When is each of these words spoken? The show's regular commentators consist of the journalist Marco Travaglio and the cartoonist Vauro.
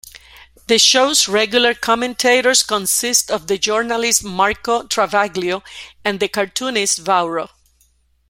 The 0.65 0.79
show's 0.79 1.27
regular 1.27 1.75
commentators 1.75 2.63
consist 2.63 3.29
of 3.29 3.45
the 3.45 3.59
journalist 3.59 4.23
Marco 4.23 4.81
Travaglio 4.81 5.61
and 6.03 6.19
the 6.19 6.27
cartoonist 6.27 6.97
Vauro. 6.97 7.51